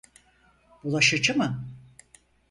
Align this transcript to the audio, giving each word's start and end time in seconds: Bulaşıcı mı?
Bulaşıcı 0.83 1.35
mı? 1.37 1.65